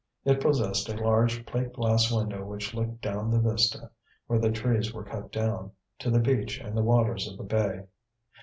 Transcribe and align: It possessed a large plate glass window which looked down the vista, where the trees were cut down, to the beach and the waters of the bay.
It 0.25 0.41
possessed 0.41 0.89
a 0.89 0.95
large 0.99 1.45
plate 1.45 1.73
glass 1.73 2.11
window 2.11 2.43
which 2.43 2.73
looked 2.73 3.01
down 3.03 3.29
the 3.29 3.39
vista, 3.39 3.91
where 4.25 4.39
the 4.39 4.49
trees 4.49 4.91
were 4.91 5.03
cut 5.03 5.31
down, 5.31 5.73
to 5.99 6.09
the 6.09 6.17
beach 6.17 6.57
and 6.59 6.75
the 6.75 6.81
waters 6.81 7.27
of 7.27 7.37
the 7.37 7.43
bay. 7.43 7.83